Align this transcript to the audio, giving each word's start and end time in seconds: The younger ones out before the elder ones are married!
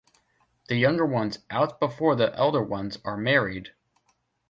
The 0.67 0.77
younger 0.77 1.05
ones 1.05 1.37
out 1.51 1.79
before 1.79 2.15
the 2.15 2.33
elder 2.35 2.63
ones 2.63 2.97
are 3.05 3.15
married! 3.17 3.75